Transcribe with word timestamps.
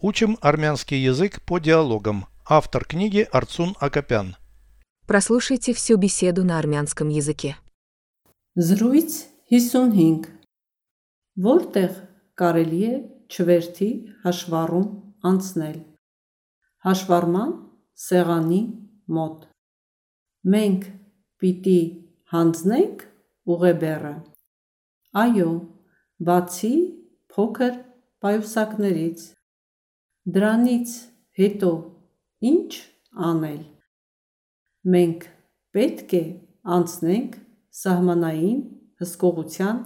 Учим 0.00 0.38
армянский 0.40 1.02
язык 1.02 1.42
по 1.42 1.58
диалогам. 1.58 2.26
Автор 2.46 2.84
книги 2.84 3.26
Арцун 3.32 3.74
Акопян. 3.80 4.36
Прослушайте 5.08 5.72
всю 5.72 5.96
беседу 5.96 6.44
на 6.44 6.60
армянском 6.60 7.08
языке. 7.08 7.56
Զրույց 8.54 9.10
55 9.50 10.28
Որտեղ 11.38 11.96
կարելի 12.38 12.80
է 12.86 12.94
չվերթի 13.26 13.88
հաշվառում 14.22 14.88
անցնել 15.30 15.78
Հաշվառման 16.86 17.50
սեղանի 18.06 18.60
մոտ 19.18 19.48
Մենք 20.54 20.86
պիտի 21.42 21.80
հանձնենք 22.34 23.02
ուղեբեռը 23.54 24.14
Այո, 25.24 25.50
բացի 26.22 26.74
փոքր 27.34 27.74
պայուսակներից 28.22 29.26
Դրանից 30.27 30.97
հետո 31.39 31.71
ինչ 32.53 32.71
անել 33.29 33.61
Մենք 34.83 35.21
պետք 35.71 36.13
է 36.17 36.23
անցնենք 36.75 37.35
սահմանային 37.81 38.57
հսկողության 38.99 39.77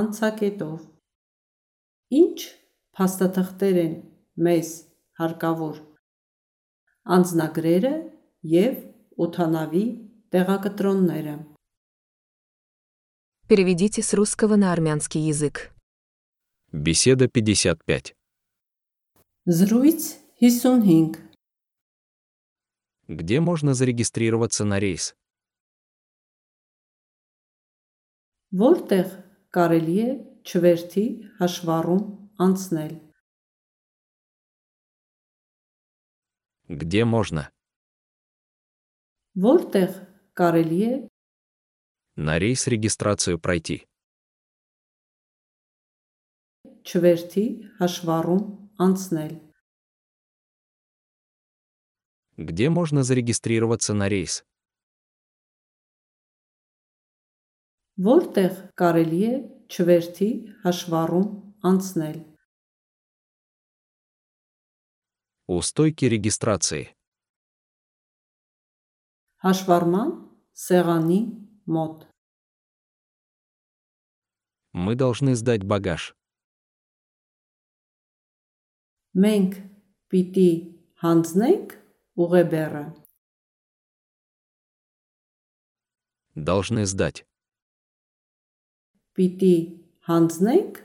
անցակետով։ 0.00 0.82
Ինչ 2.20 2.36
փաստաթղթեր 2.98 3.80
են 3.84 3.94
մեզ 4.44 4.74
հարկավոր։ 5.22 5.80
Անձնագրերը 7.16 7.94
եւ 8.52 8.76
օթանավի 9.24 9.84
տեղակտրոնները։ 10.36 11.36
Переведите 13.48 14.02
с 14.02 14.12
русского 14.12 14.56
на 14.56 14.72
армянский 14.72 15.20
язык. 15.20 15.72
Беседа 16.72 17.28
55. 17.28 18.14
Զրույց 19.46 20.02
55 20.40 21.18
Где 23.08 23.40
можно 23.40 23.74
зарегистрироваться 23.74 24.64
на 24.64 24.78
рейс? 24.80 25.14
Որտեղ 28.52 29.08
կարելի 29.56 29.96
է 30.04 30.10
չվերթի 30.44 31.04
հաշվառում 31.40 32.02
անցնել 32.46 32.92
Где 36.68 37.04
можно? 37.04 37.50
Որտեղ 39.36 39.90
կարելի 40.40 40.80
է 40.88 40.92
На 42.16 42.38
рейс 42.38 42.66
регистрацию 42.68 43.38
пройти. 43.38 43.86
չվերթի 46.90 47.44
հաշվառում 47.80 48.44
անցնել 48.78 49.34
Где 52.38 52.70
можно 52.70 53.02
зарегистрироваться 53.02 53.94
на 53.94 54.08
рейс? 54.08 54.42
Որտեղ 58.02 58.52
կարելի 58.80 59.18
է 59.28 59.34
չվերթի 59.68 60.28
հաշվառում 60.64 61.26
անցնել 61.70 62.18
У 65.52 65.60
стойки 65.60 66.08
регистрации. 66.08 66.88
Հաշվառման 69.44 70.10
սեղանի 70.64 71.20
մոտ 71.76 72.08
Мы 74.72 74.94
должны 74.96 75.36
сдать 75.36 75.64
багаж. 75.64 76.14
Մենք 79.16 79.56
պիտի 80.12 80.50
հանձնենք 81.04 81.74
ուղեբեռը 82.24 82.84
Должны 86.48 86.86
сдать. 86.86 87.24
Պիտի 89.12 89.56
հանձնենք 90.08 90.80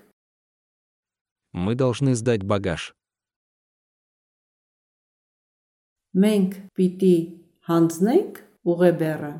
Мы 1.58 1.74
должны 1.76 2.14
сдать 2.20 2.44
багаж. 2.44 2.92
Մենք 6.14 6.58
պիտի 6.76 7.16
հանձնենք 7.70 8.44
ուղեբեռը 8.68 9.34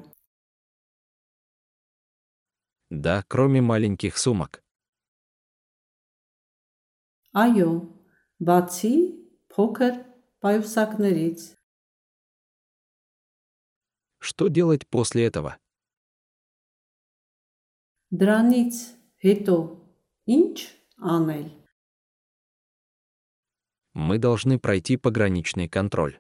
Да, 2.90 3.24
кроме 3.28 3.62
маленьких 3.62 4.18
сумок. 4.18 4.64
Այո, 7.34 7.72
բացի 8.42 8.96
փոքր 9.54 9.94
պայուսակներից 10.42 11.54
Что 14.20 14.50
делать 14.50 14.88
после 14.88 15.26
этого? 15.26 15.58
Դրանից 18.12 18.76
հետո 19.24 19.56
ինչ 20.28 20.58
անել 21.00 21.48
Мы 23.98 24.20
должны 24.20 24.60
пройти 24.60 24.96
пограничный 24.96 25.68
контроль. 25.68 26.20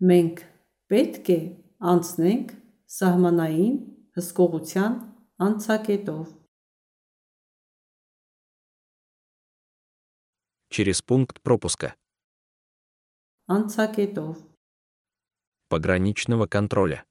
Մենք 0.00 0.40
պետք 0.88 1.28
է 1.30 1.40
անցնենք 1.92 2.54
սահմանային 2.98 3.76
հսկողության 4.16 4.96
անցակետով 5.46 6.26
Через 10.70 11.02
пункт 11.02 11.40
пропуска. 11.42 11.94
անցակետով 13.48 14.36
Пограничного 15.68 16.46
контроля. 16.46 17.04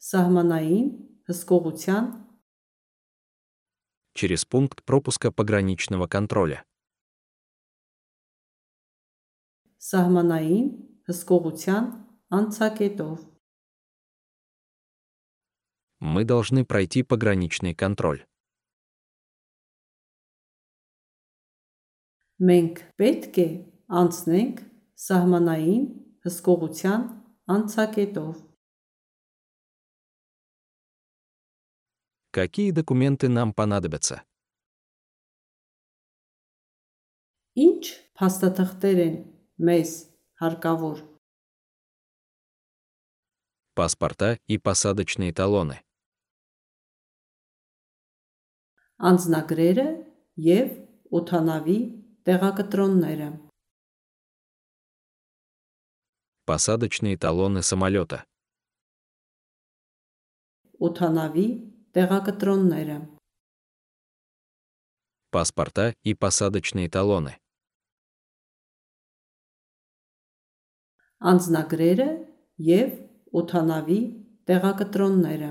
սահմանային 0.00 0.86
հսկողության 1.28 2.04
Через 4.14 4.44
пункт 4.44 4.84
пропуска 4.84 5.30
пограничного 5.30 6.06
контроля. 6.06 6.64
սահմանային 9.88 10.66
հսկողության 11.08 11.84
անցակետով 12.38 13.18
Мы 16.00 16.24
должны 16.24 16.64
пройти 16.64 17.02
пограничный 17.02 17.74
контроль. 17.74 18.24
մենք 22.50 22.78
պետք 23.00 23.38
է 23.44 23.48
անցնենք 24.02 24.62
սահմանային 25.06 25.84
հսկողության 26.28 27.02
անցակետով 27.56 28.46
Какие 32.32 32.70
документы 32.70 33.28
нам 33.28 33.52
понадобятся? 33.52 34.22
ինչ 37.58 37.82
փաստաթղթեր 38.18 38.98
են 39.06 39.16
մեզ 39.68 39.90
հարկավոր 40.42 40.98
Паспорта 43.74 44.38
и 44.46 44.58
посадочные 44.58 45.32
талоны. 45.32 45.82
անձնագրերը 49.10 49.86
եւ 50.46 50.70
օթանավի 51.18 51.78
տեղակտրոնները 52.28 53.28
Посадочные 56.50 57.16
талоны 57.16 57.62
самолета. 57.62 58.24
օթանավի 60.86 61.46
տեղակտրոնները 61.94 62.96
Паспорта 65.30 65.94
и 66.02 66.14
посадочные 66.14 66.88
талоны. 66.88 67.36
անձնագրերը 71.30 72.08
եւ 72.66 72.88
օթանավի 73.40 74.00
տեղակտրոնները 74.50 75.50